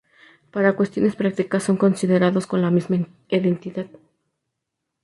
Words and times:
Para 0.49 0.75
cuestiones 0.75 1.15
prácticas 1.15 1.61
son 1.61 1.77
considerados 1.77 2.47
como 2.47 2.63
la 2.63 2.71
misma 2.71 3.05
entidad. 3.35 3.85